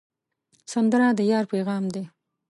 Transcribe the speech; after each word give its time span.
سندره 0.71 1.07
د 1.17 1.19
یار 1.31 1.45
پیغام 1.53 1.83
دی 1.93 2.03